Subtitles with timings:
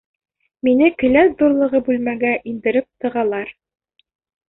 [0.67, 3.57] Мине келәт ҙурлығы бүлмәгә индереп тығалар!